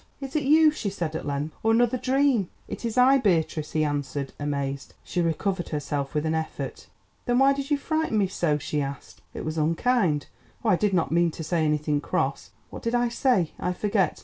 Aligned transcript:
"Is 0.19 0.35
it 0.35 0.41
you," 0.45 0.71
she 0.71 0.89
said 0.89 1.15
at 1.15 1.27
length, 1.27 1.53
"or 1.61 1.71
another 1.71 1.95
dream?" 1.99 2.49
"It 2.67 2.85
is 2.85 2.97
I, 2.97 3.19
Beatrice!" 3.19 3.73
he 3.73 3.83
answered, 3.83 4.33
amazed. 4.39 4.95
She 5.03 5.21
recovered 5.21 5.69
herself 5.69 6.15
with 6.15 6.25
an 6.25 6.33
effort. 6.33 6.87
"Then 7.27 7.37
why 7.37 7.53
did 7.53 7.69
you 7.69 7.77
frighten 7.77 8.17
me 8.17 8.25
so?" 8.25 8.57
she 8.57 8.81
asked. 8.81 9.21
"It 9.35 9.45
was 9.45 9.59
unkind—oh, 9.59 10.67
I 10.69 10.75
did 10.75 10.95
not 10.95 11.11
mean 11.11 11.29
to 11.29 11.43
say 11.43 11.63
anything 11.63 12.01
cross. 12.01 12.49
What 12.71 12.81
did 12.81 12.95
I 12.95 13.09
say? 13.09 13.51
I 13.59 13.73
forget. 13.73 14.19